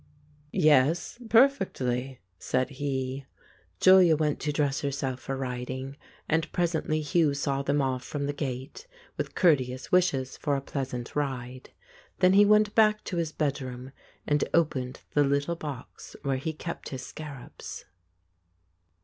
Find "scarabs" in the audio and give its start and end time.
17.05-17.85